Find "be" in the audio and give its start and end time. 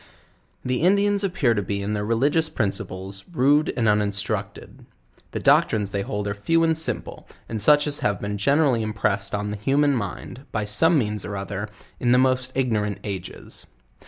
1.61-1.83